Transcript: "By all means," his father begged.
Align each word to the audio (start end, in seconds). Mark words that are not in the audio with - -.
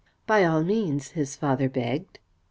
"By 0.25 0.45
all 0.45 0.63
means," 0.63 1.09
his 1.11 1.35
father 1.35 1.69
begged. 1.69 2.17